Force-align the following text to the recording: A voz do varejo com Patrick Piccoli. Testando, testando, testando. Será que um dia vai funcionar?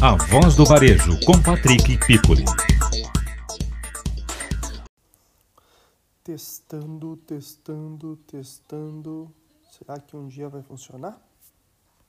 A 0.00 0.14
voz 0.14 0.54
do 0.54 0.64
varejo 0.64 1.18
com 1.26 1.32
Patrick 1.42 1.98
Piccoli. 2.06 2.44
Testando, 6.22 7.16
testando, 7.16 8.16
testando. 8.18 9.34
Será 9.68 9.98
que 9.98 10.16
um 10.16 10.28
dia 10.28 10.48
vai 10.48 10.62
funcionar? 10.62 11.20